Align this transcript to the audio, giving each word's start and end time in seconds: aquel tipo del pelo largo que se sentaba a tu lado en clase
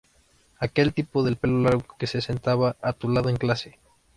aquel 0.57 0.95
tipo 0.95 1.21
del 1.21 1.35
pelo 1.37 1.59
largo 1.61 1.95
que 1.99 2.07
se 2.07 2.21
sentaba 2.21 2.75
a 2.81 2.93
tu 2.93 3.07
lado 3.07 3.29
en 3.29 3.37
clase 3.37 3.77